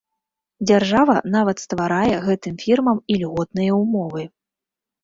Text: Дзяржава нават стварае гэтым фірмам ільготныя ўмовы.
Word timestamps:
Дзяржава 0.69 1.17
нават 1.35 1.57
стварае 1.65 2.17
гэтым 2.27 2.53
фірмам 2.67 2.97
ільготныя 3.19 3.73
ўмовы. 3.85 4.29